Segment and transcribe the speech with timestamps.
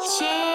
[0.00, 0.47] 心